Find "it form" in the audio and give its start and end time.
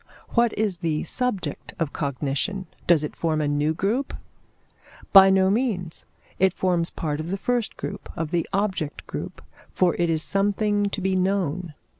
3.03-3.39